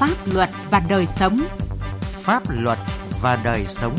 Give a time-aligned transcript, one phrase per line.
[0.00, 1.38] Pháp luật và đời sống.
[2.00, 2.78] Pháp luật
[3.22, 3.96] và đời sống.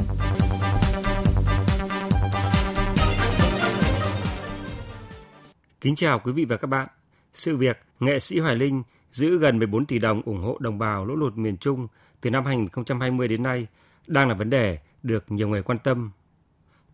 [5.81, 6.88] Kính chào quý vị và các bạn.
[7.33, 11.05] Sự việc nghệ sĩ Hoài Linh giữ gần 14 tỷ đồng ủng hộ đồng bào
[11.05, 11.88] lũ lụt miền Trung
[12.21, 13.68] từ năm 2020 đến nay
[14.07, 16.11] đang là vấn đề được nhiều người quan tâm.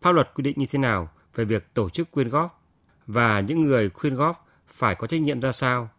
[0.01, 2.63] Pháp luật quy định như thế nào về việc tổ chức quyên góp
[3.07, 5.89] và những người quyên góp phải có trách nhiệm ra sao?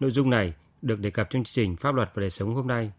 [0.00, 2.66] Nội dung này được đề cập trong chương trình Pháp luật và đời sống hôm
[2.66, 2.92] nay.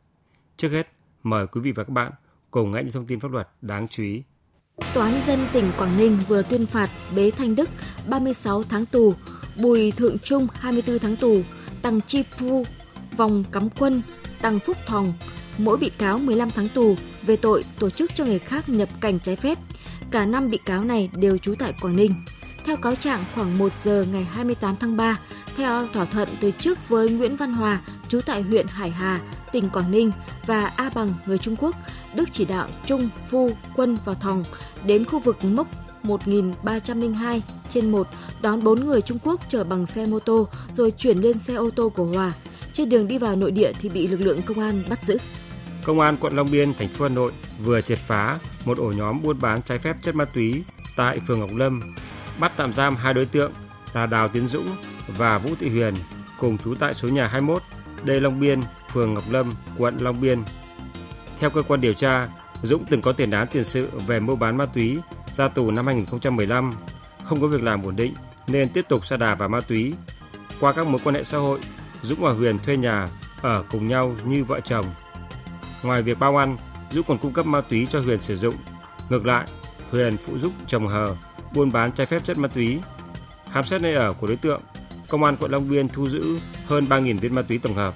[0.57, 0.87] Trước hết,
[1.23, 2.11] mời quý vị và các bạn
[2.51, 4.23] cùng nghe những thông tin pháp luật đáng chú ý.
[4.93, 7.69] Tòa án dân tỉnh Quảng Ninh vừa tuyên phạt Bế Thanh Đức
[8.09, 9.13] 36 tháng tù,
[9.61, 11.41] Bùi Thượng Trung 24 tháng tù,
[11.81, 12.65] Tăng Chi Phu,
[13.17, 14.01] Vòng Cắm Quân,
[14.41, 15.13] Tăng Phúc Thòng,
[15.57, 19.19] mỗi bị cáo 15 tháng tù về tội tổ chức cho người khác nhập cảnh
[19.19, 19.57] trái phép.
[20.11, 22.13] Cả năm bị cáo này đều trú tại Quảng Ninh.
[22.65, 25.19] Theo cáo trạng, khoảng 1 giờ ngày 28 tháng 3,
[25.57, 29.19] theo thỏa thuận từ trước với Nguyễn Văn Hòa, trú tại huyện Hải Hà,
[29.51, 30.11] tỉnh Quảng Ninh
[30.45, 31.75] và A Bằng, người Trung Quốc,
[32.15, 34.43] Đức chỉ đạo Trung, Phu, Quân và Thòng
[34.85, 35.67] đến khu vực mốc
[36.03, 38.07] 1302 trên 1
[38.41, 41.69] đón 4 người Trung Quốc chở bằng xe mô tô rồi chuyển lên xe ô
[41.69, 42.31] tô của Hòa.
[42.73, 45.17] Trên đường đi vào nội địa thì bị lực lượng công an bắt giữ.
[45.83, 47.31] Công an quận Long Biên, thành phố Hà Nội
[47.63, 50.63] vừa triệt phá một ổ nhóm buôn bán trái phép chất ma túy
[50.97, 51.81] tại phường Ngọc Lâm,
[52.39, 53.51] bắt tạm giam hai đối tượng
[53.93, 54.75] là Đào Tiến Dũng
[55.07, 55.95] và Vũ Thị Huyền
[56.39, 57.63] cùng trú tại số nhà 21
[58.03, 58.61] Đê Long Biên,
[58.93, 60.43] phường Ngọc Lâm, quận Long Biên.
[61.39, 62.27] Theo cơ quan điều tra,
[62.61, 64.97] Dũng từng có tiền án tiền sự về mua bán ma túy,
[65.33, 66.71] ra tù năm 2015,
[67.23, 68.13] không có việc làm ổn định
[68.47, 69.93] nên tiếp tục sa đà vào ma túy.
[70.59, 71.59] Qua các mối quan hệ xã hội,
[72.01, 73.07] Dũng và Huyền thuê nhà
[73.41, 74.85] ở cùng nhau như vợ chồng.
[75.83, 76.57] Ngoài việc bao ăn,
[76.91, 78.55] Dũng còn cung cấp ma túy cho Huyền sử dụng.
[79.09, 79.45] Ngược lại,
[79.91, 81.15] Huyền phụ giúp chồng hờ
[81.53, 82.79] buôn bán trái phép chất ma túy.
[83.51, 84.61] Khám xét nơi ở của đối tượng,
[85.11, 87.93] Công an quận Long Biên thu giữ hơn 3.000 viên ma túy tổng hợp.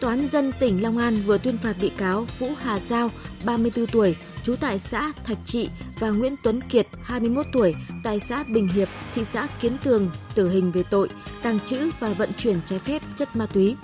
[0.00, 3.10] Tòa án dân tỉnh Long An vừa tuyên phạt bị cáo Vũ Hà Giao,
[3.46, 5.68] 34 tuổi, trú tại xã Thạch Trị
[6.00, 10.50] và Nguyễn Tuấn Kiệt, 21 tuổi, tại xã Bình Hiệp, thị xã Kiến Tường, tử
[10.50, 11.08] hình về tội
[11.42, 13.76] tàng trữ và vận chuyển trái phép chất ma túy.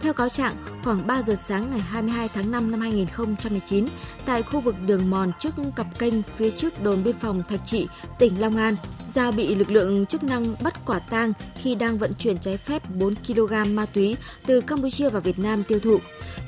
[0.00, 3.86] Theo cáo trạng, khoảng 3 giờ sáng ngày 22 tháng 5 năm 2019,
[4.26, 7.88] tại khu vực đường mòn trước cặp kênh phía trước đồn biên phòng Thạch Trị,
[8.18, 8.74] tỉnh Long An,
[9.08, 12.82] Giao bị lực lượng chức năng bắt quả tang khi đang vận chuyển trái phép
[12.94, 14.16] 4 kg ma túy
[14.46, 15.98] từ Campuchia vào Việt Nam tiêu thụ.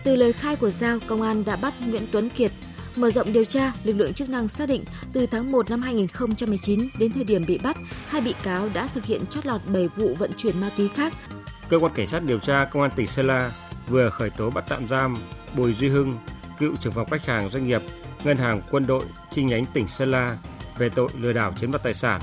[0.05, 2.53] Từ lời khai của Giao, công an đã bắt Nguyễn Tuấn Kiệt,
[2.97, 6.81] Mở rộng điều tra, lực lượng chức năng xác định từ tháng 1 năm 2019
[6.99, 7.77] đến thời điểm bị bắt,
[8.09, 11.13] hai bị cáo đã thực hiện chót lọt 7 vụ vận chuyển ma túy khác
[11.73, 13.51] cơ quan cảnh sát điều tra công an tỉnh Sơn La
[13.89, 15.17] vừa khởi tố bắt tạm giam
[15.57, 16.19] Bùi Duy Hưng,
[16.59, 17.83] cựu trưởng phòng khách hàng doanh nghiệp
[18.25, 20.37] Ngân hàng Quân đội chi nhánh tỉnh Sơn La
[20.79, 22.21] về tội lừa đảo chiếm đoạt tài sản.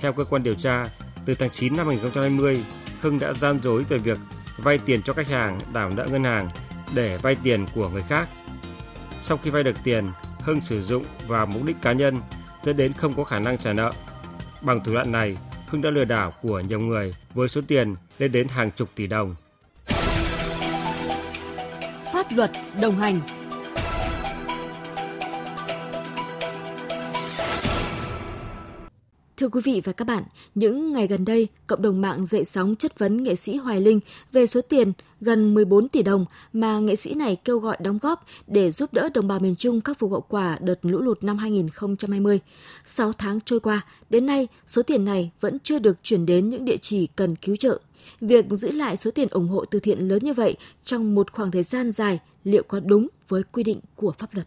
[0.00, 0.86] Theo cơ quan điều tra,
[1.24, 2.64] từ tháng 9 năm 2020,
[3.00, 4.18] Hưng đã gian dối về việc
[4.58, 6.48] vay tiền cho khách hàng đảo nợ ngân hàng
[6.94, 8.28] để vay tiền của người khác.
[9.22, 10.08] Sau khi vay được tiền,
[10.40, 12.16] Hưng sử dụng vào mục đích cá nhân
[12.62, 13.92] dẫn đến không có khả năng trả nợ.
[14.60, 18.32] Bằng thủ đoạn này, Hưng đã lừa đảo của nhiều người với số tiền lên
[18.32, 19.34] đến hàng chục tỷ đồng.
[22.12, 22.50] Pháp luật
[22.80, 23.20] đồng hành
[29.36, 30.22] Thưa quý vị và các bạn,
[30.54, 34.00] những ngày gần đây, cộng đồng mạng dậy sóng chất vấn nghệ sĩ Hoài Linh
[34.32, 38.24] về số tiền gần 14 tỷ đồng mà nghệ sĩ này kêu gọi đóng góp
[38.46, 41.38] để giúp đỡ đồng bào miền Trung khắc phục hậu quả đợt lũ lụt năm
[41.38, 42.40] 2020.
[42.84, 46.64] 6 tháng trôi qua, đến nay số tiền này vẫn chưa được chuyển đến những
[46.64, 47.80] địa chỉ cần cứu trợ.
[48.20, 51.50] Việc giữ lại số tiền ủng hộ từ thiện lớn như vậy trong một khoảng
[51.50, 54.46] thời gian dài liệu có đúng với quy định của pháp luật?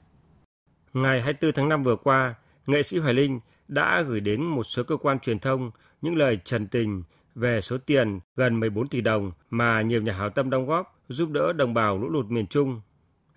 [0.93, 2.35] Ngày 24 tháng 5 vừa qua,
[2.67, 3.39] nghệ sĩ Hoài Linh
[3.69, 5.71] đã gửi đến một số cơ quan truyền thông
[6.01, 7.03] những lời trần tình
[7.35, 11.29] về số tiền gần 14 tỷ đồng mà nhiều nhà hảo tâm đóng góp giúp
[11.31, 12.81] đỡ đồng bào lũ lụt miền Trung.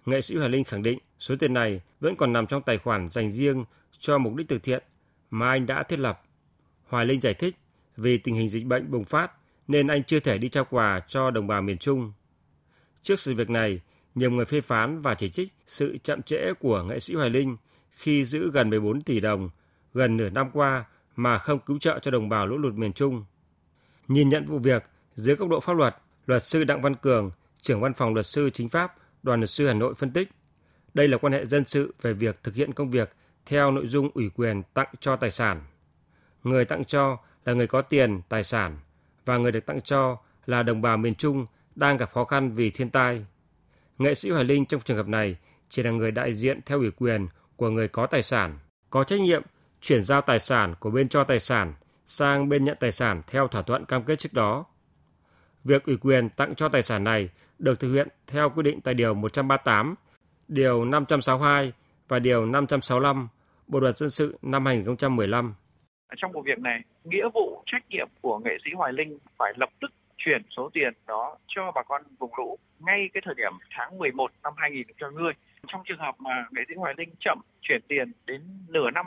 [0.06, 3.09] Nghệ sĩ Hoài Linh khẳng định số tiền này vẫn còn nằm trong tài khoản
[3.09, 3.65] dành riêng
[3.98, 4.82] cho mục đích từ thiện
[5.31, 6.22] mà anh đã thiết lập.
[6.84, 7.56] Hoài Linh giải thích
[7.97, 9.32] vì tình hình dịch bệnh bùng phát
[9.69, 12.12] nên anh chưa thể đi trao quà cho đồng bào miền Trung.
[13.03, 13.80] Trước sự việc này,
[14.15, 17.56] nhiều người phê phán và chỉ trích sự chậm trễ của nghệ sĩ Hoài Linh
[17.91, 19.51] khi giữ gần 14 tỷ đồng
[19.94, 20.84] gần nửa năm qua
[21.16, 23.24] mà không cứu trợ cho đồng bào lũ lụt miền Trung.
[24.09, 24.83] Nhìn nhận vụ việc
[25.15, 25.97] dưới góc độ pháp luật,
[26.27, 27.30] luật sư Đặng Văn Cường,
[27.60, 30.30] trưởng văn phòng luật sư chính pháp, đoàn luật sư Hà Nội phân tích,
[30.94, 33.10] đây là quan hệ dân sự về việc thực hiện công việc
[33.47, 35.60] theo nội dung ủy quyền tặng cho tài sản.
[36.44, 38.77] Người tặng cho là người có tiền, tài sản
[39.24, 40.16] và người được tặng cho
[40.47, 43.27] là đồng bào miền Trung đang gặp khó khăn vì thiên tai.
[43.98, 45.36] Nghệ sĩ Hoài Linh trong trường hợp này
[45.68, 48.59] chỉ là người đại diện theo ủy quyền của người có tài sản,
[48.91, 49.42] có trách nhiệm
[49.82, 51.74] chuyển giao tài sản của bên cho tài sản
[52.04, 54.64] sang bên nhận tài sản theo thỏa thuận cam kết trước đó.
[55.64, 58.94] Việc ủy quyền tặng cho tài sản này được thực hiện theo quy định tại
[58.94, 59.94] Điều 138,
[60.48, 61.72] Điều 562
[62.08, 63.28] và Điều 565
[63.66, 65.54] Bộ Luật Dân sự năm 2015.
[66.16, 69.70] Trong vụ việc này, nghĩa vụ trách nhiệm của nghệ sĩ Hoài Linh phải lập
[69.80, 73.98] tức chuyển số tiền đó cho bà con vùng lũ ngay cái thời điểm tháng
[73.98, 75.32] 11 năm 2020.
[75.68, 79.06] Trong trường hợp mà nghệ sĩ Hoài Linh chậm chuyển tiền đến nửa năm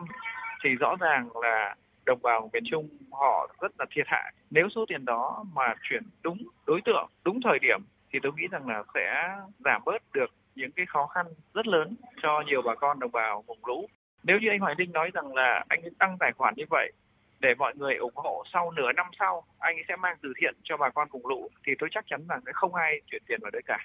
[0.64, 1.76] thì rõ ràng là
[2.06, 4.34] đồng bào miền Trung họ rất là thiệt hại.
[4.50, 7.80] Nếu số tiền đó mà chuyển đúng đối tượng, đúng thời điểm
[8.14, 11.96] thì tôi nghĩ rằng là sẽ giảm bớt được những cái khó khăn rất lớn
[12.22, 13.88] cho nhiều bà con đồng bào vùng lũ.
[14.24, 16.92] Nếu như anh Hoài Linh nói rằng là anh tăng tài khoản như vậy
[17.40, 20.78] để mọi người ủng hộ sau nửa năm sau anh sẽ mang từ thiện cho
[20.78, 23.52] bà con vùng lũ thì tôi chắc chắn rằng sẽ không ai chuyển tiền vào
[23.52, 23.78] đấy cả.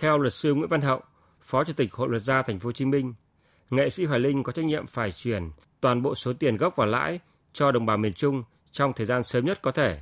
[0.00, 1.00] Theo luật sư Nguyễn Văn Hậu,
[1.40, 3.14] Phó Chủ tịch Hội luật gia Thành phố Hồ Chí Minh,
[3.70, 5.50] nghệ sĩ Hoài Linh có trách nhiệm phải chuyển
[5.80, 7.20] toàn bộ số tiền gốc và lãi
[7.52, 8.42] cho đồng bào miền Trung
[8.72, 10.00] trong thời gian sớm nhất có thể.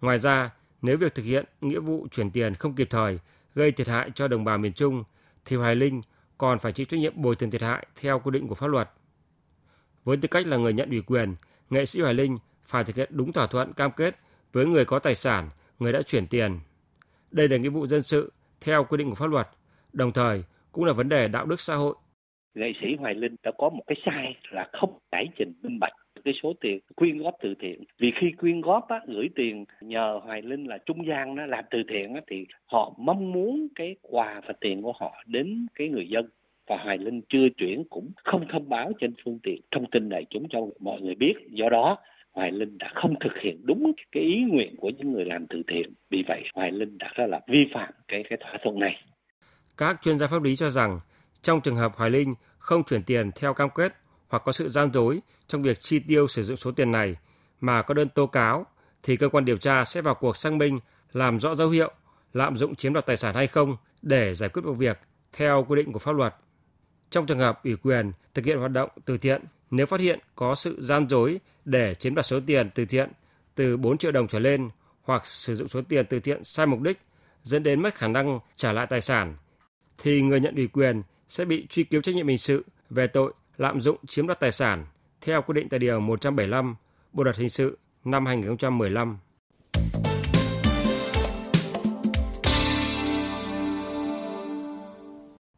[0.00, 0.50] Ngoài ra,
[0.82, 3.18] nếu việc thực hiện nghĩa vụ chuyển tiền không kịp thời
[3.54, 5.04] gây thiệt hại cho đồng bào miền Trung
[5.44, 6.02] thì Hoài Linh
[6.38, 8.90] còn phải chịu trách nhiệm bồi thường thiệt hại theo quy định của pháp luật.
[10.04, 11.34] Với tư cách là người nhận ủy quyền,
[11.70, 14.18] nghệ sĩ Hoài Linh phải thực hiện đúng thỏa thuận cam kết
[14.52, 16.60] với người có tài sản, người đã chuyển tiền.
[17.30, 19.48] Đây là nghĩa vụ dân sự theo quy định của pháp luật,
[19.92, 21.94] đồng thời cũng là vấn đề đạo đức xã hội.
[22.56, 25.92] Nghệ sĩ Hoài Linh đã có một cái sai là không giải trình minh bạch
[26.24, 27.84] cái số tiền quyên góp từ thiện.
[27.98, 31.64] Vì khi quyên góp á, gửi tiền nhờ Hoài Linh là trung gian nó làm
[31.70, 35.88] từ thiện á, thì họ mong muốn cái quà và tiền của họ đến cái
[35.88, 36.28] người dân.
[36.68, 39.60] Và Hoài Linh chưa chuyển cũng không thông báo trên phương tiện.
[39.70, 41.34] Thông tin đại chúng cho mọi người biết.
[41.50, 41.98] Do đó
[42.32, 45.62] Hoài Linh đã không thực hiện đúng cái ý nguyện của những người làm từ
[45.68, 45.92] thiện.
[46.10, 48.96] Vì vậy Hoài Linh đã ra là vi phạm cái cái thỏa thuận này.
[49.76, 51.00] Các chuyên gia pháp lý cho rằng
[51.42, 53.96] trong trường hợp Hoài Linh không chuyển tiền theo cam kết
[54.28, 57.16] hoặc có sự gian dối trong việc chi tiêu sử dụng số tiền này
[57.60, 58.66] mà có đơn tố cáo
[59.02, 60.80] thì cơ quan điều tra sẽ vào cuộc xác minh
[61.12, 61.92] làm rõ dấu hiệu
[62.32, 65.00] lạm dụng chiếm đoạt tài sản hay không để giải quyết vụ việc
[65.32, 66.34] theo quy định của pháp luật.
[67.10, 70.54] Trong trường hợp ủy quyền thực hiện hoạt động từ thiện, nếu phát hiện có
[70.54, 73.12] sự gian dối để chiếm đoạt số tiền từ thiện
[73.54, 74.70] từ 4 triệu đồng trở lên
[75.02, 76.98] hoặc sử dụng số tiền từ thiện sai mục đích
[77.42, 79.36] dẫn đến mất khả năng trả lại tài sản
[79.98, 83.32] thì người nhận ủy quyền sẽ bị truy cứu trách nhiệm hình sự về tội
[83.56, 84.86] lạm dụng chiếm đoạt tài sản
[85.20, 86.76] theo quy định tại Điều 175
[87.12, 89.18] Bộ Luật Hình sự năm 2015.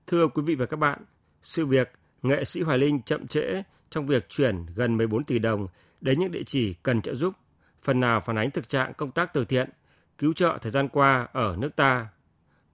[0.06, 0.98] Thưa quý vị và các bạn,
[1.42, 1.92] sự việc
[2.22, 5.66] nghệ sĩ Hoài Linh chậm trễ trong việc chuyển gần 14 tỷ đồng
[6.00, 7.34] đến những địa chỉ cần trợ giúp,
[7.82, 9.70] phần nào phản ánh thực trạng công tác từ thiện,
[10.18, 12.08] cứu trợ thời gian qua ở nước ta.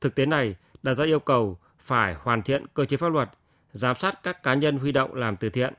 [0.00, 3.30] Thực tế này đặt ra yêu cầu phải hoàn thiện cơ chế pháp luật,
[3.72, 5.74] giám sát các cá nhân huy động làm từ thiện.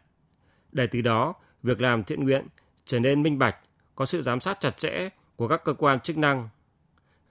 [0.71, 2.47] Để từ đó, việc làm thiện nguyện
[2.85, 3.55] trở nên minh bạch,
[3.95, 6.49] có sự giám sát chặt chẽ của các cơ quan chức năng.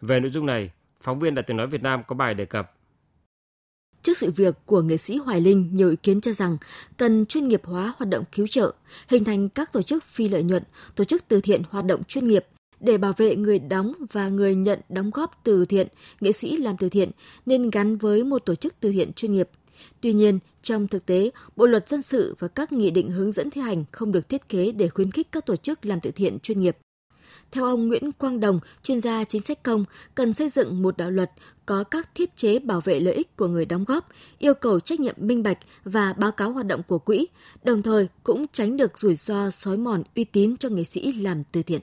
[0.00, 2.74] Về nội dung này, phóng viên Đài tiếng nói Việt Nam có bài đề cập.
[4.02, 6.56] Trước sự việc của nghệ sĩ Hoài Linh, nhiều ý kiến cho rằng
[6.96, 8.74] cần chuyên nghiệp hóa hoạt động cứu trợ,
[9.08, 10.62] hình thành các tổ chức phi lợi nhuận,
[10.94, 12.46] tổ chức từ thiện hoạt động chuyên nghiệp
[12.84, 15.88] để bảo vệ người đóng và người nhận đóng góp từ thiện,
[16.20, 17.10] nghệ sĩ làm từ thiện
[17.46, 19.48] nên gắn với một tổ chức từ thiện chuyên nghiệp.
[20.00, 23.50] Tuy nhiên, trong thực tế, Bộ luật dân sự và các nghị định hướng dẫn
[23.50, 26.38] thi hành không được thiết kế để khuyến khích các tổ chức làm từ thiện
[26.38, 26.76] chuyên nghiệp.
[27.52, 29.84] Theo ông Nguyễn Quang Đồng, chuyên gia chính sách công,
[30.14, 31.30] cần xây dựng một đạo luật
[31.66, 35.00] có các thiết chế bảo vệ lợi ích của người đóng góp, yêu cầu trách
[35.00, 37.26] nhiệm minh bạch và báo cáo hoạt động của quỹ,
[37.62, 41.42] đồng thời cũng tránh được rủi ro xói mòn uy tín cho nghệ sĩ làm
[41.52, 41.80] từ thiện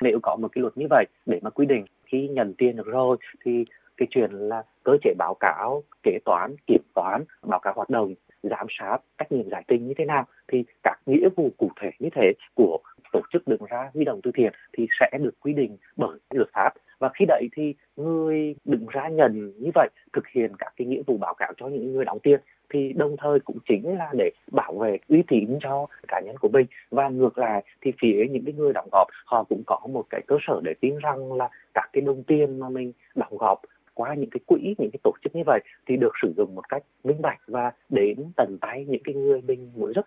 [0.00, 2.86] nếu có một cái luật như vậy để mà quy định khi nhận tiền được
[2.86, 3.64] rồi, thì
[3.96, 8.14] cái chuyện là cơ chế báo cáo, kế toán, kiểm toán, báo cáo hoạt động,
[8.42, 11.90] giám sát, trách nhiệm giải trình như thế nào, thì các nghĩa vụ cụ thể
[11.98, 12.78] như thế của
[13.12, 16.48] tổ chức đứng ra huy động từ thiện thì sẽ được quy định bởi luật
[16.52, 16.70] pháp.
[16.98, 21.02] Và khi đấy thì người đứng ra nhận như vậy, thực hiện các cái nghĩa
[21.06, 24.30] vụ báo cáo cho những người đóng tiền, thì đồng thời cũng chính là để
[24.52, 26.66] bảo vệ uy tín cho cá nhân của mình.
[26.90, 30.20] Và ngược lại thì phía những cái người đóng góp, họ cũng có một cái
[30.26, 33.60] cơ sở để tin rằng là các cái đồng tiền mà mình đóng góp
[33.94, 36.68] qua những cái quỹ, những cái tổ chức như vậy thì được sử dụng một
[36.68, 40.04] cách minh bạch và đến tận tay những cái người mình muốn giúp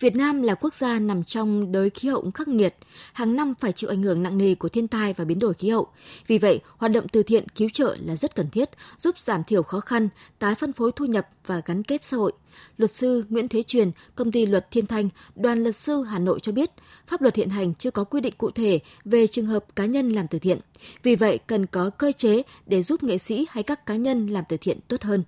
[0.00, 2.74] Việt Nam là quốc gia nằm trong đới khí hậu khắc nghiệt,
[3.12, 5.68] hàng năm phải chịu ảnh hưởng nặng nề của thiên tai và biến đổi khí
[5.68, 5.86] hậu.
[6.26, 9.62] Vì vậy, hoạt động từ thiện cứu trợ là rất cần thiết, giúp giảm thiểu
[9.62, 10.08] khó khăn,
[10.38, 12.32] tái phân phối thu nhập và gắn kết xã hội.
[12.76, 16.40] Luật sư Nguyễn Thế Truyền, công ty luật Thiên Thanh, đoàn luật sư Hà Nội
[16.40, 16.70] cho biết,
[17.06, 20.08] pháp luật hiện hành chưa có quy định cụ thể về trường hợp cá nhân
[20.08, 20.60] làm từ thiện.
[21.02, 24.44] Vì vậy, cần có cơ chế để giúp nghệ sĩ hay các cá nhân làm
[24.48, 25.24] từ thiện tốt hơn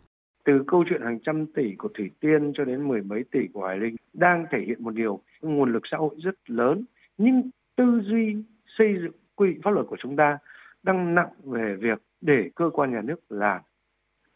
[0.50, 3.66] từ câu chuyện hàng trăm tỷ của Thủy Tiên cho đến mười mấy tỷ của
[3.66, 6.84] Hải Linh đang thể hiện một điều nguồn lực xã hội rất lớn
[7.18, 8.36] nhưng tư duy
[8.78, 10.38] xây dựng quy định pháp luật của chúng ta
[10.82, 13.60] đang nặng về việc để cơ quan nhà nước làm.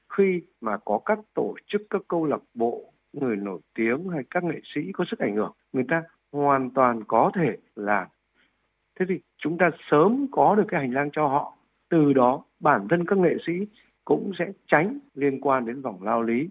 [0.09, 4.44] Khi mà có các tổ chức, các câu lạc bộ, người nổi tiếng hay các
[4.44, 6.02] nghệ sĩ có sức ảnh hưởng, người ta
[6.33, 8.06] hoàn toàn có thể làm.
[8.99, 11.56] Thế thì chúng ta sớm có được cái hành lang cho họ.
[11.88, 13.52] Từ đó bản thân các nghệ sĩ
[14.04, 16.49] cũng sẽ tránh liên quan đến vòng lao lý,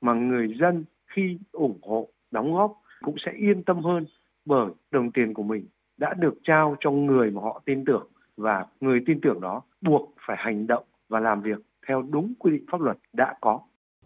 [0.00, 4.06] mà người dân khi ủng hộ, đóng góp cũng sẽ yên tâm hơn
[4.44, 8.66] bởi đồng tiền của mình đã được trao cho người mà họ tin tưởng và
[8.80, 11.58] người tin tưởng đó buộc phải hành động và làm việc
[11.88, 13.60] theo đúng quy định pháp luật đã có.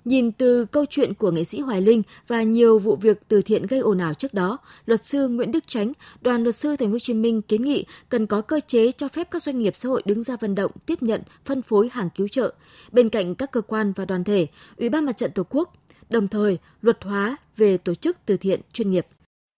[0.05, 3.67] Nhìn từ câu chuyện của nghệ sĩ Hoài Linh và nhiều vụ việc từ thiện
[3.67, 6.93] gây ồn ào trước đó, luật sư Nguyễn Đức Chánh, đoàn luật sư Thành phố
[6.93, 9.89] Hồ Chí Minh kiến nghị cần có cơ chế cho phép các doanh nghiệp xã
[9.89, 12.55] hội đứng ra vận động, tiếp nhận, phân phối hàng cứu trợ.
[12.93, 14.47] Bên cạnh các cơ quan và đoàn thể,
[14.79, 15.73] Ủy ban Mặt trận Tổ quốc,
[16.11, 19.05] đồng thời luật hóa về tổ chức từ thiện chuyên nghiệp.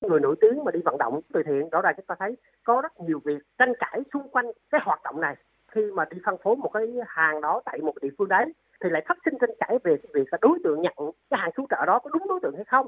[0.01, 2.81] Người nổi tiếng mà đi vận động từ thiện rõ ràng chúng ta thấy có
[2.83, 5.37] rất nhiều việc tranh cãi xung quanh cái hoạt động này.
[5.75, 8.45] Khi mà đi phân phối một cái hàng đó tại một địa phương đấy
[8.83, 10.95] thì lại phát sinh tranh cãi về việc là đối tượng nhận
[11.31, 12.87] cái hàng cứu trợ đó có đúng đối tượng hay không.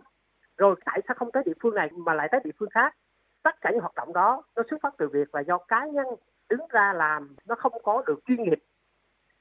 [0.58, 2.96] Rồi tại sao không tới địa phương này mà lại tới địa phương khác?
[3.42, 6.06] Tất cả những hoạt động đó nó xuất phát từ việc là do cá nhân
[6.48, 8.58] đứng ra làm, nó không có được chuyên nghiệp.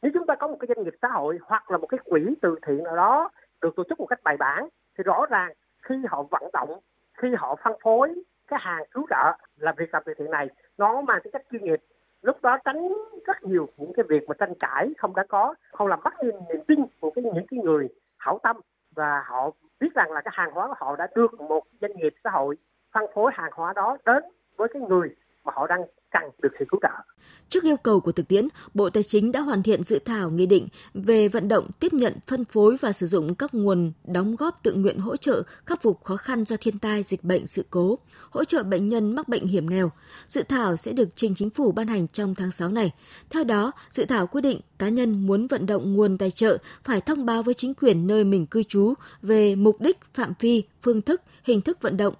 [0.01, 2.35] Nếu chúng ta có một cái doanh nghiệp xã hội hoặc là một cái quỹ
[2.41, 3.29] từ thiện nào đó
[3.61, 6.79] được tổ chức một cách bài bản, thì rõ ràng khi họ vận động,
[7.17, 11.01] khi họ phân phối cái hàng cứu trợ là việc làm từ thiện này, nó
[11.01, 11.79] mang tính chất chuyên nghiệp
[12.23, 12.93] lúc đó tránh
[13.25, 16.35] rất nhiều những cái việc mà tranh cãi không đã có, không làm mất niềm
[16.49, 18.57] niềm tin của cái, những cái người hảo tâm
[18.95, 22.13] và họ biết rằng là cái hàng hóa của họ đã được một doanh nghiệp
[22.23, 22.55] xã hội
[22.91, 24.23] phân phối hàng hóa đó đến
[24.57, 27.12] với cái người mà họ đang cần được sự cứu trợ.
[27.53, 30.45] Trước yêu cầu của thực tiễn, Bộ Tài chính đã hoàn thiện dự thảo nghị
[30.45, 34.63] định về vận động tiếp nhận, phân phối và sử dụng các nguồn đóng góp
[34.63, 37.99] tự nguyện hỗ trợ khắc phục khó khăn do thiên tai, dịch bệnh, sự cố,
[38.29, 39.91] hỗ trợ bệnh nhân mắc bệnh hiểm nghèo.
[40.27, 42.91] Dự thảo sẽ được trình chính phủ ban hành trong tháng 6 này.
[43.29, 47.01] Theo đó, dự thảo quy định cá nhân muốn vận động nguồn tài trợ phải
[47.01, 51.01] thông báo với chính quyền nơi mình cư trú về mục đích, phạm vi, phương
[51.01, 52.13] thức, hình thức vận động,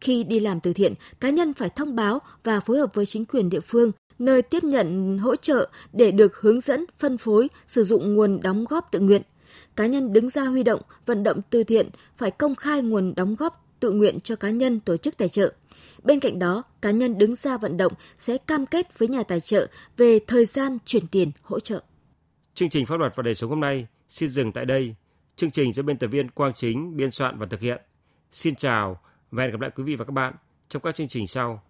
[0.00, 3.24] khi đi làm từ thiện, cá nhân phải thông báo và phối hợp với chính
[3.24, 7.84] quyền địa phương nơi tiếp nhận hỗ trợ để được hướng dẫn, phân phối, sử
[7.84, 9.22] dụng nguồn đóng góp tự nguyện.
[9.76, 13.36] Cá nhân đứng ra huy động, vận động từ thiện phải công khai nguồn đóng
[13.36, 15.52] góp tự nguyện cho cá nhân tổ chức tài trợ.
[16.02, 19.40] Bên cạnh đó, cá nhân đứng ra vận động sẽ cam kết với nhà tài
[19.40, 21.82] trợ về thời gian chuyển tiền hỗ trợ.
[22.54, 24.94] Chương trình pháp luật và đời sống hôm nay xin dừng tại đây.
[25.36, 27.80] Chương trình do biên tập viên Quang Chính biên soạn và thực hiện.
[28.30, 30.34] Xin chào và hẹn gặp lại quý vị và các bạn
[30.68, 31.62] trong các chương trình sau.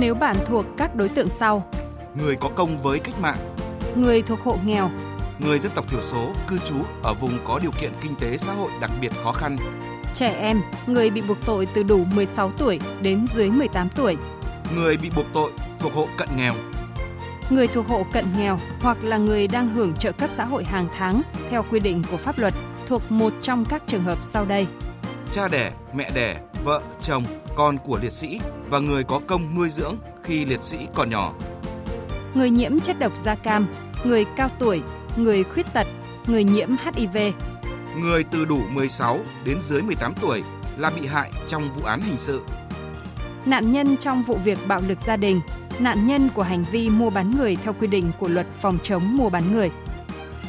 [0.00, 1.64] Nếu bạn thuộc các đối tượng sau:
[2.14, 3.36] người có công với cách mạng,
[3.96, 4.90] người thuộc hộ nghèo,
[5.38, 8.52] người dân tộc thiểu số cư trú ở vùng có điều kiện kinh tế xã
[8.52, 9.56] hội đặc biệt khó khăn,
[10.14, 14.16] trẻ em, người bị buộc tội từ đủ 16 tuổi đến dưới 18 tuổi,
[14.76, 16.54] người bị buộc tội thuộc hộ cận nghèo,
[17.50, 20.88] người thuộc hộ cận nghèo hoặc là người đang hưởng trợ cấp xã hội hàng
[20.98, 22.54] tháng theo quy định của pháp luật
[22.86, 24.66] thuộc một trong các trường hợp sau đây.
[25.32, 29.68] Cha đẻ, mẹ đẻ, vợ, chồng, con của liệt sĩ và người có công nuôi
[29.68, 31.34] dưỡng khi liệt sĩ còn nhỏ.
[32.34, 33.66] Người nhiễm chất độc da cam,
[34.04, 34.82] người cao tuổi,
[35.16, 35.86] người khuyết tật,
[36.26, 37.16] người nhiễm HIV.
[37.96, 40.42] Người từ đủ 16 đến dưới 18 tuổi
[40.78, 42.42] là bị hại trong vụ án hình sự.
[43.44, 45.40] Nạn nhân trong vụ việc bạo lực gia đình,
[45.78, 49.16] nạn nhân của hành vi mua bán người theo quy định của luật phòng chống
[49.16, 49.70] mua bán người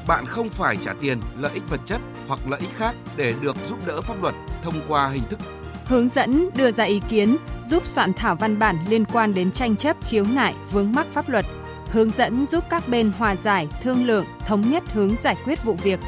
[0.08, 3.56] bạn không phải trả tiền, lợi ích vật chất hoặc lợi ích khác để được
[3.70, 5.40] giúp đỡ pháp luật thông qua hình thức
[5.90, 7.38] hướng dẫn đưa ra ý kiến,
[7.70, 11.30] giúp soạn thảo văn bản liên quan đến tranh chấp khiếu nại vướng mắc pháp
[11.30, 11.46] luật,
[11.92, 15.74] hướng dẫn giúp các bên hòa giải, thương lượng, thống nhất hướng giải quyết vụ
[15.74, 16.00] việc.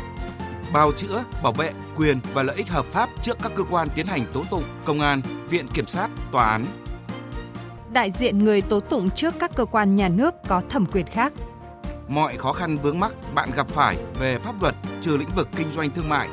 [0.73, 4.05] Bào chữa, bảo vệ quyền và lợi ích hợp pháp trước các cơ quan tiến
[4.05, 6.65] hành tố tụng, công an, viện kiểm sát, tòa án.
[7.93, 11.33] Đại diện người tố tụng trước các cơ quan nhà nước có thẩm quyền khác
[12.07, 15.71] mọi khó khăn vướng mắc bạn gặp phải về pháp luật trừ lĩnh vực kinh
[15.71, 16.29] doanh thương mại,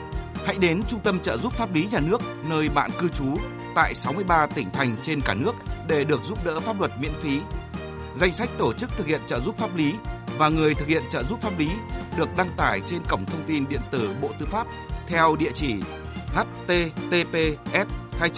[0.49, 3.37] hãy đến Trung tâm trợ giúp pháp lý nhà nước, nơi bạn cư trú,
[3.75, 5.53] tại 63 tỉnh thành trên cả nước
[5.89, 7.41] để được giúp đỡ pháp luật miễn phí.
[8.15, 9.95] Danh sách tổ chức thực hiện trợ giúp pháp lý
[10.39, 11.69] và người thực hiện trợ giúp pháp lý
[12.17, 14.67] được đăng tải trên cổng thông tin điện tử Bộ Tư pháp
[15.07, 15.75] theo địa chỉ
[16.35, 17.89] https
[18.19, 18.31] 2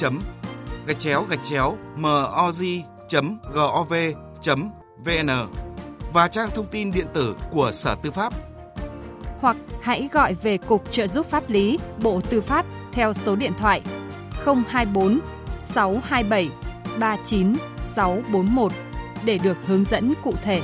[0.86, 3.10] gạch chéo gạch chéo moz.gov.vn
[6.12, 8.49] và trang thông tin điện tử của Sở Tư pháp.
[9.40, 13.52] Hoặc hãy gọi về Cục Trợ giúp pháp lý, Bộ Tư pháp theo số điện
[13.58, 13.82] thoại
[14.68, 15.20] 024
[15.60, 16.50] 627
[16.98, 18.72] 39641
[19.24, 20.60] để được hướng dẫn cụ thể.